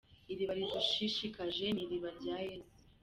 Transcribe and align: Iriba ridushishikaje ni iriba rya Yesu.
Iriba 0.31 0.53
ridushishikaje 0.57 1.65
ni 1.71 1.81
iriba 1.83 2.09
rya 2.19 2.35
Yesu. 2.47 2.77